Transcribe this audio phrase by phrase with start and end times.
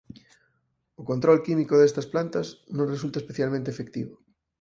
[1.01, 4.13] O control químico destas plantas non resulta especialmente efectivo.